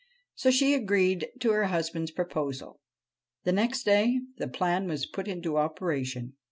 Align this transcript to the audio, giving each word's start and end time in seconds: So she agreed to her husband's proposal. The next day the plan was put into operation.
So 0.33 0.49
she 0.49 0.73
agreed 0.73 1.27
to 1.41 1.51
her 1.51 1.65
husband's 1.65 2.09
proposal. 2.09 2.79
The 3.43 3.51
next 3.51 3.83
day 3.83 4.21
the 4.37 4.47
plan 4.47 4.87
was 4.87 5.05
put 5.05 5.27
into 5.27 5.57
operation. 5.57 6.33